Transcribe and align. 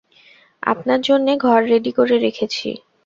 আপনার 0.63 0.99
জন্যে 1.01 1.33
ঘর 1.37 1.61
রেডি 1.63 1.91
করে 1.91 2.15
রেখেছি। 2.17 2.67